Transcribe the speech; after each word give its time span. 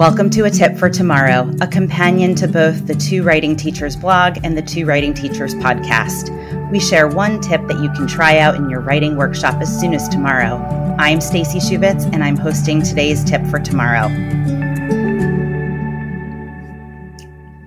Welcome 0.00 0.30
to 0.30 0.46
A 0.46 0.50
Tip 0.50 0.78
for 0.78 0.88
Tomorrow, 0.88 1.52
a 1.60 1.66
companion 1.66 2.34
to 2.36 2.48
both 2.48 2.86
the 2.86 2.94
Two 2.94 3.22
Writing 3.22 3.54
Teachers 3.54 3.96
blog 3.96 4.38
and 4.42 4.56
the 4.56 4.62
Two 4.62 4.86
Writing 4.86 5.12
Teachers 5.12 5.54
podcast. 5.56 6.30
We 6.70 6.80
share 6.80 7.06
one 7.06 7.38
tip 7.42 7.68
that 7.68 7.80
you 7.80 7.90
can 7.90 8.06
try 8.06 8.38
out 8.38 8.54
in 8.54 8.70
your 8.70 8.80
writing 8.80 9.16
workshop 9.16 9.60
as 9.60 9.78
soon 9.78 9.92
as 9.92 10.08
tomorrow. 10.08 10.56
I'm 10.98 11.20
Stacey 11.20 11.58
Shubitz 11.58 12.10
and 12.14 12.24
I'm 12.24 12.38
hosting 12.38 12.80
today's 12.82 13.22
tip 13.22 13.44
for 13.48 13.58
tomorrow. 13.58 14.08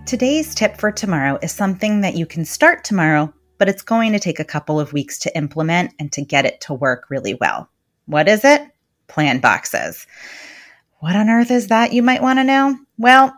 Today's 0.07 0.55
tip 0.55 0.77
for 0.77 0.91
tomorrow 0.91 1.38
is 1.43 1.52
something 1.52 2.02
that 2.02 2.15
you 2.15 2.25
can 2.25 2.45
start 2.45 2.84
tomorrow, 2.84 3.31
but 3.59 3.70
it's 3.70 3.84
going 3.84 4.11
to 4.11 4.20
take 4.20 4.39
a 4.39 4.43
couple 4.43 4.79
of 4.79 4.91
weeks 4.91 5.20
to 5.20 5.38
implement 5.38 5.93
and 6.00 6.11
to 6.13 6.23
get 6.23 6.45
it 6.45 6.61
to 6.61 6.73
work 6.73 7.11
really 7.11 7.36
well. 7.36 7.70
What 8.06 8.28
is 8.28 8.43
it? 8.43 8.62
Plan 9.07 9.39
boxes. 9.39 10.07
What 11.00 11.16
on 11.16 11.30
earth 11.30 11.52
is 11.52 11.68
that, 11.68 11.94
you 11.94 12.02
might 12.02 12.21
want 12.21 12.39
to 12.39 12.44
know? 12.44 12.78
Well, 12.98 13.38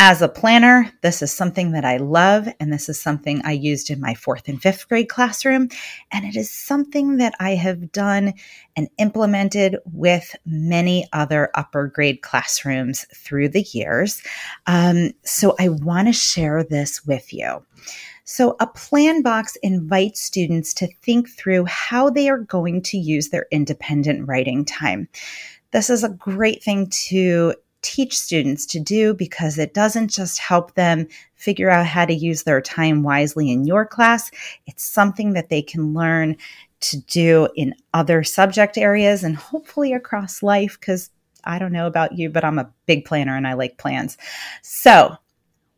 as 0.00 0.22
a 0.22 0.28
planner, 0.28 0.92
this 1.02 1.22
is 1.22 1.32
something 1.32 1.72
that 1.72 1.84
I 1.84 1.96
love, 1.96 2.48
and 2.60 2.72
this 2.72 2.88
is 2.88 3.00
something 3.00 3.42
I 3.44 3.52
used 3.52 3.90
in 3.90 4.00
my 4.00 4.14
fourth 4.14 4.48
and 4.48 4.62
fifth 4.62 4.88
grade 4.88 5.08
classroom. 5.08 5.68
And 6.12 6.24
it 6.24 6.36
is 6.36 6.50
something 6.50 7.16
that 7.16 7.34
I 7.40 7.56
have 7.56 7.90
done 7.90 8.34
and 8.76 8.88
implemented 8.98 9.76
with 9.92 10.36
many 10.46 11.08
other 11.12 11.50
upper 11.54 11.88
grade 11.88 12.22
classrooms 12.22 13.06
through 13.12 13.48
the 13.48 13.66
years. 13.72 14.22
Um, 14.68 15.14
so 15.24 15.56
I 15.58 15.68
want 15.68 16.06
to 16.06 16.12
share 16.12 16.62
this 16.62 17.04
with 17.04 17.32
you. 17.32 17.64
So, 18.30 18.56
a 18.60 18.66
plan 18.66 19.22
box 19.22 19.56
invites 19.62 20.20
students 20.20 20.74
to 20.74 20.86
think 20.86 21.30
through 21.30 21.64
how 21.64 22.10
they 22.10 22.28
are 22.28 22.36
going 22.36 22.82
to 22.82 22.98
use 22.98 23.30
their 23.30 23.46
independent 23.50 24.28
writing 24.28 24.66
time. 24.66 25.08
This 25.70 25.88
is 25.88 26.04
a 26.04 26.10
great 26.10 26.62
thing 26.62 26.90
to 27.08 27.54
teach 27.80 28.18
students 28.18 28.66
to 28.66 28.80
do 28.80 29.14
because 29.14 29.56
it 29.56 29.72
doesn't 29.72 30.08
just 30.08 30.40
help 30.40 30.74
them 30.74 31.08
figure 31.36 31.70
out 31.70 31.86
how 31.86 32.04
to 32.04 32.12
use 32.12 32.42
their 32.42 32.60
time 32.60 33.02
wisely 33.02 33.50
in 33.50 33.66
your 33.66 33.86
class. 33.86 34.30
It's 34.66 34.84
something 34.84 35.32
that 35.32 35.48
they 35.48 35.62
can 35.62 35.94
learn 35.94 36.36
to 36.80 37.00
do 37.00 37.48
in 37.56 37.74
other 37.94 38.22
subject 38.24 38.76
areas 38.76 39.24
and 39.24 39.36
hopefully 39.36 39.94
across 39.94 40.42
life 40.42 40.76
because 40.78 41.08
I 41.44 41.58
don't 41.58 41.72
know 41.72 41.86
about 41.86 42.18
you, 42.18 42.28
but 42.28 42.44
I'm 42.44 42.58
a 42.58 42.70
big 42.84 43.06
planner 43.06 43.38
and 43.38 43.46
I 43.46 43.54
like 43.54 43.78
plans. 43.78 44.18
So, 44.60 45.16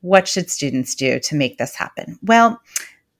what 0.01 0.29
should 0.29 0.51
students 0.51 0.95
do 0.95 1.20
to 1.20 1.34
make 1.37 1.59
this 1.59 1.75
happen? 1.75 2.19
Well, 2.23 2.61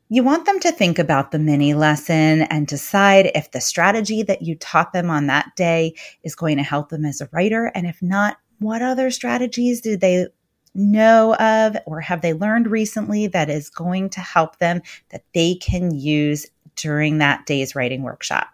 you 0.09 0.25
want 0.25 0.45
them 0.45 0.59
to 0.61 0.73
think 0.73 0.99
about 0.99 1.31
the 1.31 1.39
mini 1.39 1.73
lesson 1.73 2.43
and 2.43 2.67
decide 2.67 3.31
if 3.35 3.53
the 3.53 3.61
strategy 3.61 4.25
that 4.25 4.43
you 4.43 4.57
taught 4.57 4.93
them 4.93 5.09
on 5.09 5.29
that 5.29 5.55
day 5.55 5.95
is 6.25 6.35
going 6.35 6.57
to 6.57 6.65
help 6.65 6.89
them 6.89 7.05
as 7.05 7.21
a 7.21 7.29
writer. 7.33 7.71
And 7.75 7.87
if 7.87 8.03
not, 8.03 8.39
what 8.59 8.83
other 8.83 9.11
strategies 9.13 9.81
do 9.81 9.97
they 9.97 10.27
know 10.75 11.35
of 11.37 11.77
or 11.87 12.01
have 12.01 12.23
they 12.23 12.33
learned 12.33 12.69
recently 12.69 13.29
that 13.29 13.49
is 13.49 13.71
going 13.71 14.11
to 14.11 14.21
help 14.21 14.59
them 14.59 14.83
that 15.11 15.25
they 15.33 15.55
can 15.55 15.95
use 15.95 16.47
during 16.75 17.19
that 17.19 17.47
day's 17.47 17.77
writing 17.77 18.03
workshop? 18.03 18.49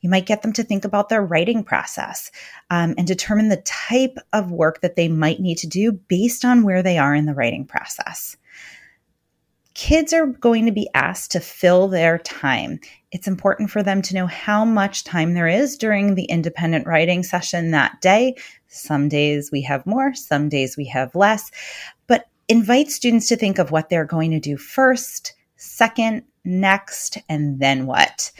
You 0.00 0.10
might 0.10 0.26
get 0.26 0.42
them 0.42 0.52
to 0.54 0.62
think 0.62 0.84
about 0.84 1.08
their 1.08 1.24
writing 1.24 1.64
process 1.64 2.30
um, 2.70 2.94
and 2.96 3.06
determine 3.06 3.48
the 3.48 3.62
type 3.62 4.16
of 4.32 4.52
work 4.52 4.80
that 4.80 4.96
they 4.96 5.08
might 5.08 5.40
need 5.40 5.58
to 5.58 5.66
do 5.66 5.92
based 5.92 6.44
on 6.44 6.62
where 6.62 6.82
they 6.82 6.98
are 6.98 7.14
in 7.14 7.26
the 7.26 7.34
writing 7.34 7.66
process 7.66 8.36
kids 9.78 10.12
are 10.12 10.26
going 10.26 10.66
to 10.66 10.72
be 10.72 10.90
asked 10.92 11.30
to 11.30 11.38
fill 11.38 11.86
their 11.86 12.18
time. 12.18 12.80
It's 13.12 13.28
important 13.28 13.70
for 13.70 13.80
them 13.80 14.02
to 14.02 14.14
know 14.14 14.26
how 14.26 14.64
much 14.64 15.04
time 15.04 15.34
there 15.34 15.46
is 15.46 15.78
during 15.78 16.16
the 16.16 16.24
independent 16.24 16.84
writing 16.84 17.22
session 17.22 17.70
that 17.70 18.00
day. 18.00 18.34
Some 18.66 19.08
days 19.08 19.52
we 19.52 19.62
have 19.62 19.86
more, 19.86 20.14
some 20.14 20.48
days 20.48 20.76
we 20.76 20.84
have 20.86 21.14
less, 21.14 21.52
but 22.08 22.26
invite 22.48 22.90
students 22.90 23.28
to 23.28 23.36
think 23.36 23.60
of 23.60 23.70
what 23.70 23.88
they're 23.88 24.04
going 24.04 24.32
to 24.32 24.40
do 24.40 24.56
first, 24.56 25.34
second, 25.54 26.24
next, 26.44 27.18
and 27.28 27.60
then 27.60 27.86
what. 27.86 28.32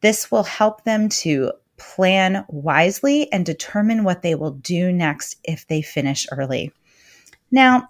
This 0.00 0.30
will 0.30 0.44
help 0.44 0.84
them 0.84 1.08
to 1.08 1.52
plan 1.76 2.44
wisely 2.48 3.30
and 3.32 3.44
determine 3.44 4.04
what 4.04 4.22
they 4.22 4.34
will 4.34 4.52
do 4.52 4.92
next 4.92 5.36
if 5.44 5.66
they 5.66 5.82
finish 5.82 6.26
early. 6.32 6.72
Now, 7.50 7.88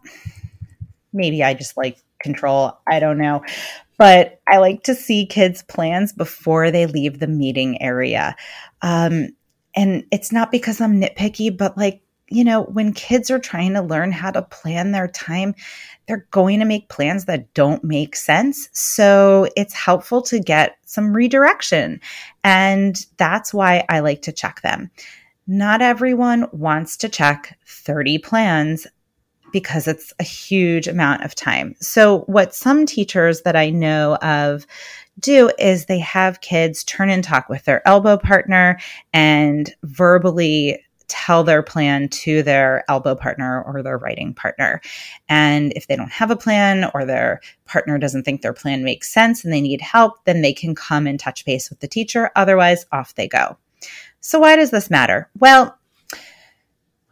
maybe 1.12 1.42
I 1.42 1.54
just 1.54 1.76
like 1.76 1.98
control. 2.20 2.78
I 2.86 3.00
don't 3.00 3.18
know. 3.18 3.44
But 3.98 4.40
I 4.46 4.58
like 4.58 4.82
to 4.84 4.94
see 4.94 5.26
kids' 5.26 5.62
plans 5.62 6.12
before 6.12 6.70
they 6.70 6.86
leave 6.86 7.18
the 7.18 7.26
meeting 7.26 7.80
area. 7.80 8.36
Um, 8.82 9.28
and 9.74 10.04
it's 10.10 10.32
not 10.32 10.50
because 10.50 10.80
I'm 10.80 11.00
nitpicky, 11.00 11.56
but 11.56 11.76
like, 11.76 12.02
you 12.28 12.42
know, 12.44 12.62
when 12.64 12.92
kids 12.92 13.30
are 13.30 13.38
trying 13.38 13.74
to 13.74 13.82
learn 13.82 14.10
how 14.10 14.30
to 14.30 14.42
plan 14.42 14.92
their 14.92 15.08
time, 15.08 15.54
they're 16.06 16.26
going 16.30 16.58
to 16.58 16.64
make 16.64 16.88
plans 16.88 17.26
that 17.26 17.52
don't 17.54 17.84
make 17.84 18.16
sense. 18.16 18.68
So 18.72 19.48
it's 19.56 19.74
helpful 19.74 20.22
to 20.22 20.40
get 20.40 20.76
some 20.84 21.12
redirection. 21.12 22.00
And 22.42 23.04
that's 23.16 23.54
why 23.54 23.84
I 23.88 24.00
like 24.00 24.22
to 24.22 24.32
check 24.32 24.62
them. 24.62 24.90
Not 25.46 25.82
everyone 25.82 26.48
wants 26.52 26.96
to 26.98 27.08
check 27.08 27.56
30 27.66 28.18
plans 28.18 28.86
because 29.52 29.86
it's 29.86 30.12
a 30.18 30.24
huge 30.24 30.88
amount 30.88 31.24
of 31.24 31.34
time. 31.34 31.76
So, 31.80 32.20
what 32.22 32.54
some 32.54 32.84
teachers 32.84 33.42
that 33.42 33.54
I 33.54 33.70
know 33.70 34.16
of 34.16 34.66
do 35.18 35.50
is 35.58 35.86
they 35.86 36.00
have 36.00 36.40
kids 36.40 36.84
turn 36.84 37.08
and 37.10 37.24
talk 37.24 37.48
with 37.48 37.64
their 37.64 37.86
elbow 37.86 38.18
partner 38.18 38.78
and 39.12 39.72
verbally 39.84 40.78
tell 41.08 41.44
their 41.44 41.62
plan 41.62 42.08
to 42.08 42.42
their 42.42 42.84
elbow 42.88 43.14
partner 43.14 43.62
or 43.62 43.82
their 43.82 43.98
writing 43.98 44.34
partner. 44.34 44.80
And 45.28 45.72
if 45.74 45.86
they 45.86 45.96
don't 45.96 46.12
have 46.12 46.30
a 46.30 46.36
plan 46.36 46.90
or 46.94 47.04
their 47.04 47.40
partner 47.64 47.98
doesn't 47.98 48.24
think 48.24 48.42
their 48.42 48.52
plan 48.52 48.84
makes 48.84 49.12
sense 49.12 49.44
and 49.44 49.52
they 49.52 49.60
need 49.60 49.80
help, 49.80 50.24
then 50.24 50.42
they 50.42 50.52
can 50.52 50.74
come 50.74 51.06
and 51.06 51.18
touch 51.18 51.44
base 51.44 51.70
with 51.70 51.80
the 51.80 51.88
teacher. 51.88 52.30
Otherwise, 52.36 52.86
off 52.92 53.14
they 53.14 53.28
go. 53.28 53.56
So, 54.20 54.40
why 54.40 54.56
does 54.56 54.70
this 54.70 54.90
matter? 54.90 55.30
Well, 55.38 55.78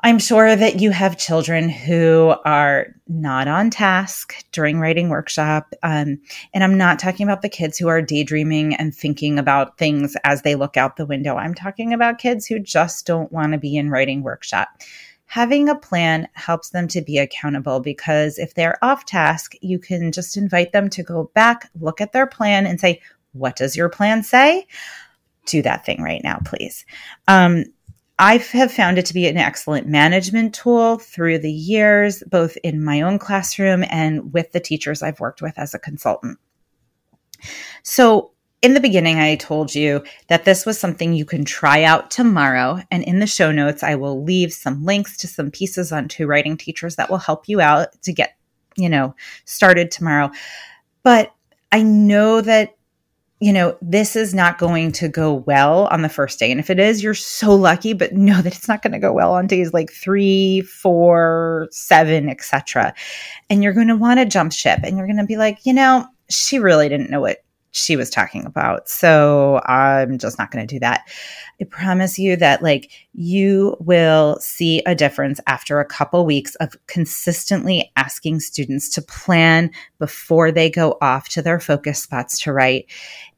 I'm 0.04 0.19
sure 0.19 0.54
that 0.54 0.82
you 0.82 0.91
have 0.91 1.16
children 1.16 1.70
who 1.70 2.34
are 2.44 2.88
not 3.09 3.48
on 3.48 3.70
task 3.70 4.34
during 4.53 4.78
writing 4.78 5.09
workshop. 5.09 5.72
Um, 5.82 6.20
and 6.53 6.62
I'm 6.62 6.76
not 6.76 6.98
talking 6.98 7.25
about 7.26 7.41
the 7.41 7.48
kids 7.48 7.78
who 7.78 7.88
are 7.88 8.03
daydreaming 8.03 8.75
and 8.75 8.94
thinking 8.94 9.38
about 9.38 9.78
things 9.78 10.14
as 10.22 10.43
they 10.43 10.56
look 10.56 10.76
out 10.76 10.97
the 10.97 11.06
window. 11.06 11.37
I'm 11.37 11.54
talking 11.54 11.94
about 11.94 12.19
kids 12.19 12.44
who 12.44 12.59
just 12.59 13.06
don't 13.06 13.32
want 13.32 13.53
to 13.53 13.59
be 13.59 13.78
in 13.78 13.88
writing 13.88 14.22
workshop. 14.22 14.69
Having 15.25 15.70
a 15.70 15.75
plan 15.75 16.28
helps 16.34 16.69
them 16.69 16.87
to 16.88 17.00
be 17.00 17.16
accountable 17.16 17.81
because 17.81 18.38
if 18.38 18.53
they're 18.53 18.76
off 18.84 19.06
task, 19.06 19.54
you 19.62 19.78
can 19.78 20.12
just 20.12 20.37
invite 20.37 20.72
them 20.72 20.91
to 20.91 21.03
go 21.03 21.31
back, 21.32 21.70
look 21.81 22.03
at 22.03 22.12
their 22.12 22.26
plan, 22.26 22.66
and 22.66 22.78
say, 22.78 23.00
What 23.32 23.56
does 23.56 23.75
your 23.75 23.88
plan 23.88 24.22
say? 24.22 24.66
Do 25.47 25.62
that 25.62 25.87
thing 25.87 26.03
right 26.03 26.22
now, 26.22 26.41
please. 26.44 26.84
Um, 27.26 27.64
I 28.19 28.36
have 28.36 28.72
found 28.72 28.98
it 28.98 29.06
to 29.06 29.14
be 29.14 29.26
an 29.26 29.36
excellent 29.36 29.88
management 29.88 30.54
tool 30.54 30.98
through 30.98 31.38
the 31.38 31.52
years, 31.52 32.22
both 32.28 32.56
in 32.62 32.84
my 32.84 33.00
own 33.00 33.19
classroom 33.19 33.84
and 33.91 34.32
with 34.32 34.52
the 34.52 34.60
teachers 34.60 35.02
I've 35.02 35.19
worked 35.19 35.42
with 35.42 35.58
as 35.58 35.75
a 35.75 35.80
consultant. 35.80 36.38
So, 37.82 38.30
in 38.62 38.72
the 38.72 38.80
beginning, 38.80 39.19
I 39.19 39.34
told 39.34 39.75
you 39.75 40.02
that 40.28 40.47
this 40.47 40.64
was 40.64 40.78
something 40.78 41.12
you 41.12 41.26
can 41.26 41.44
try 41.44 41.82
out 41.82 42.10
tomorrow. 42.10 42.80
And 42.91 43.02
in 43.02 43.19
the 43.19 43.26
show 43.26 43.52
notes, 43.52 43.82
I 43.82 43.97
will 43.97 44.25
leave 44.25 44.54
some 44.54 44.86
links 44.86 45.19
to 45.19 45.26
some 45.26 45.50
pieces 45.50 45.92
on 45.92 46.08
two 46.08 46.26
writing 46.26 46.56
teachers 46.56 46.96
that 46.96 47.10
will 47.10 47.19
help 47.19 47.46
you 47.46 47.60
out 47.60 48.00
to 48.04 48.12
get, 48.14 48.38
you 48.76 48.88
know, 48.88 49.14
started 49.44 49.91
tomorrow. 49.91 50.31
But 51.02 51.34
I 51.72 51.82
know 51.82 52.41
that 52.41 52.75
you 53.40 53.52
know, 53.52 53.76
this 53.82 54.16
is 54.16 54.32
not 54.32 54.58
going 54.58 54.92
to 54.92 55.08
go 55.08 55.34
well 55.34 55.86
on 55.88 56.02
the 56.02 56.08
first 56.08 56.38
day. 56.38 56.50
And 56.50 56.60
if 56.60 56.70
it 56.70 56.78
is, 56.78 57.02
you're 57.02 57.14
so 57.14 57.54
lucky, 57.54 57.92
but 57.92 58.12
know 58.14 58.40
that 58.40 58.54
it's 58.54 58.69
not 58.69 58.82
going 58.82 58.92
to 58.92 58.98
go 58.98 59.12
well 59.12 59.34
on 59.34 59.46
days 59.46 59.72
like 59.72 59.92
three, 59.92 60.62
four, 60.62 61.69
seven, 61.70 62.28
etc. 62.28 62.94
And 63.50 63.62
you're 63.62 63.72
going 63.72 63.88
to 63.88 63.96
want 63.96 64.20
to 64.20 64.26
jump 64.26 64.52
ship 64.52 64.81
and 64.82 64.96
you're 64.96 65.06
going 65.06 65.19
to 65.19 65.26
be 65.26 65.36
like, 65.36 65.66
you 65.66 65.72
know, 65.72 66.06
she 66.31 66.58
really 66.58 66.88
didn't 66.88 67.10
know 67.10 67.20
what 67.20 67.38
she 67.75 67.97
was 67.97 68.09
talking 68.09 68.47
about. 68.47 68.88
So 68.88 69.61
I'm 69.67 70.17
just 70.17 70.38
not 70.38 70.53
going 70.53 70.65
to 70.65 70.75
do 70.75 70.79
that. 70.79 71.09
I 71.61 71.65
promise 71.65 72.21
you 72.21 72.37
that 72.37 72.62
like 72.62 72.91
you 73.15 73.76
will 73.81 74.38
see 74.41 74.81
a 74.87 74.94
difference 74.94 75.41
after 75.49 75.81
a 75.81 75.85
couple 75.85 76.25
weeks 76.25 76.55
of 76.56 76.76
consistently 76.87 77.91
asking 77.97 78.41
students 78.41 78.88
to 78.91 79.03
plan 79.03 79.73
before 79.99 80.53
they 80.53 80.71
go 80.71 80.97
off 81.03 81.29
to 81.31 81.43
their 81.43 81.59
focus 81.59 82.00
spots 82.00 82.41
to 82.43 82.53
write. 82.53 82.87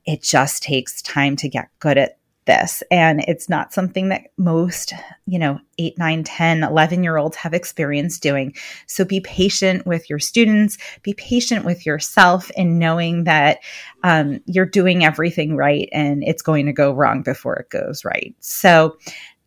It 0.05 0.23
just 0.23 0.63
takes 0.63 1.01
time 1.01 1.35
to 1.37 1.49
get 1.49 1.71
good 1.79 1.97
at 1.97 2.19
this 2.47 2.83
and 2.91 3.21
it's 3.29 3.49
not 3.49 3.73
something 3.73 4.09
that 4.09 4.29
most 4.37 4.93
you 5.27 5.39
know 5.39 5.59
8 5.79 5.99
9 5.99 6.25
10 6.25 6.63
11 6.63 7.03
year 7.03 7.17
olds 7.17 7.37
have 7.37 7.53
experience 7.53 8.19
doing 8.19 8.55
so 8.87 9.05
be 9.05 9.21
patient 9.21 9.87
with 9.87 10.09
your 10.09 10.19
students 10.19 10.79
be 11.03 11.15
patient 11.15 11.65
with 11.65 11.85
yourself 11.85 12.51
in 12.57 12.79
knowing 12.79 13.25
that 13.25 13.59
um, 14.05 14.41
you're 14.47 14.65
doing 14.65 15.05
everything 15.05 15.57
right 15.57 15.89
and 15.93 16.23
it's 16.25 16.43
going 16.43 16.67
to 16.67 16.73
go 16.73 16.93
wrong 16.93 17.23
before 17.23 17.57
it 17.57 17.69
goes 17.71 18.05
right 18.05 18.35
so 18.41 18.97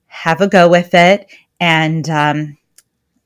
have 0.08 0.42
a 0.42 0.48
go 0.48 0.70
with 0.70 0.94
it 0.94 1.32
and 1.60 2.10
um, 2.10 2.58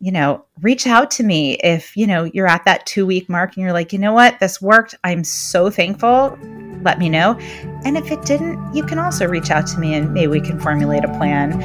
you 0.03 0.11
know, 0.11 0.43
reach 0.59 0.85
out 0.85 1.09
to 1.11 1.23
me 1.23 1.53
if, 1.63 1.95
you 1.95 2.05
know, 2.05 2.25
you're 2.25 2.45
at 2.45 2.65
that 2.65 2.85
two 2.85 3.05
week 3.05 3.29
mark 3.29 3.55
and 3.55 3.63
you're 3.63 3.71
like, 3.71 3.93
you 3.93 3.99
know 3.99 4.11
what, 4.11 4.37
this 4.41 4.61
worked. 4.61 4.95
I'm 5.05 5.23
so 5.23 5.69
thankful. 5.69 6.37
Let 6.83 7.00
me 7.00 7.09
know. 7.09 7.38
And 7.85 7.97
if 7.97 8.12
it 8.12 8.24
didn't, 8.24 8.74
you 8.74 8.83
can 8.83 9.00
also 9.00 9.27
reach 9.27 9.50
out 9.50 9.68
to 9.68 9.80
me 9.80 9.94
and 9.94 10.13
maybe 10.13 10.27
we 10.27 10.41
can 10.41 10.59
formulate 10.59 11.03
a 11.03 11.18
plan. 11.18 11.59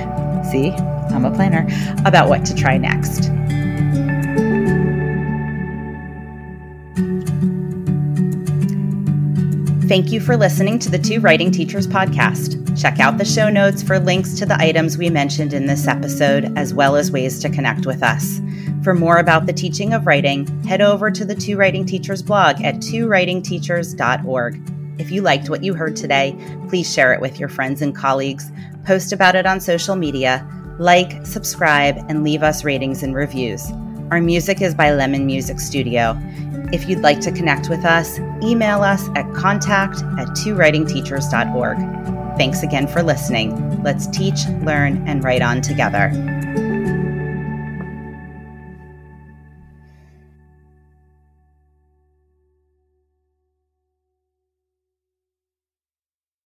See, 0.44 0.70
I'm 1.14 1.24
a 1.24 1.30
planner 1.30 1.66
about 2.04 2.28
what 2.28 2.44
to 2.46 2.54
try 2.54 2.78
next. 2.78 3.30
Thank 9.88 10.12
you 10.12 10.20
for 10.20 10.36
listening 10.36 10.78
to 10.80 10.90
the 10.90 10.98
Two 10.98 11.20
Writing 11.20 11.50
Teachers 11.50 11.86
podcast. 11.86 12.78
Check 12.78 13.00
out 13.00 13.16
the 13.16 13.24
show 13.24 13.48
notes 13.48 13.82
for 13.82 13.98
links 13.98 14.34
to 14.34 14.44
the 14.44 14.60
items 14.60 14.98
we 14.98 15.08
mentioned 15.08 15.54
in 15.54 15.64
this 15.64 15.88
episode, 15.88 16.52
as 16.58 16.74
well 16.74 16.94
as 16.94 17.10
ways 17.10 17.40
to 17.40 17.48
connect 17.48 17.86
with 17.86 18.02
us. 18.02 18.42
For 18.84 18.94
more 18.94 19.16
about 19.16 19.46
the 19.46 19.54
teaching 19.54 19.94
of 19.94 20.06
writing, 20.06 20.46
head 20.64 20.82
over 20.82 21.10
to 21.10 21.24
the 21.24 21.34
Two 21.34 21.56
Writing 21.56 21.86
Teachers 21.86 22.22
blog 22.22 22.62
at 22.62 22.76
twowritingteachers.org. 22.76 24.77
If 24.98 25.12
you 25.12 25.22
liked 25.22 25.48
what 25.48 25.62
you 25.62 25.74
heard 25.74 25.94
today, 25.94 26.36
please 26.68 26.92
share 26.92 27.12
it 27.12 27.20
with 27.20 27.38
your 27.38 27.48
friends 27.48 27.82
and 27.82 27.94
colleagues, 27.94 28.50
post 28.84 29.12
about 29.12 29.36
it 29.36 29.46
on 29.46 29.60
social 29.60 29.94
media, 29.94 30.46
like, 30.78 31.24
subscribe, 31.24 31.96
and 32.08 32.24
leave 32.24 32.42
us 32.42 32.64
ratings 32.64 33.04
and 33.04 33.14
reviews. 33.14 33.70
Our 34.10 34.20
music 34.20 34.60
is 34.60 34.74
by 34.74 34.92
Lemon 34.92 35.24
Music 35.26 35.60
Studio. 35.60 36.18
If 36.72 36.88
you'd 36.88 37.00
like 37.00 37.20
to 37.20 37.30
connect 37.30 37.68
with 37.68 37.84
us, 37.84 38.18
email 38.42 38.82
us 38.82 39.08
at 39.14 39.32
contact 39.34 39.98
at 40.18 40.28
twowritingteachers.org. 40.28 41.78
Thanks 42.36 42.62
again 42.62 42.88
for 42.88 43.02
listening. 43.02 43.82
Let's 43.82 44.06
teach, 44.08 44.46
learn, 44.62 45.06
and 45.06 45.22
write 45.22 45.42
on 45.42 45.60
together. 45.60 46.10